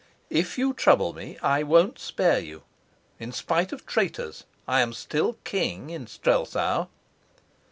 If 0.31 0.57
you 0.57 0.73
trouble 0.73 1.13
me, 1.13 1.37
I 1.43 1.61
won't 1.61 1.99
spare 1.99 2.39
you. 2.39 2.63
In 3.19 3.31
spite 3.31 3.71
of 3.71 3.85
traitors 3.85 4.45
I 4.67 4.81
am 4.81 4.93
still 4.93 5.33
king 5.43 5.91
in 5.91 6.07
Strelsau." 6.07 6.87